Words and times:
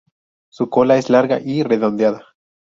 Su 0.49 0.67
cola 0.71 0.97
es 0.97 1.11
larga 1.11 1.39
y 1.39 1.61
redondeada. 1.61 2.25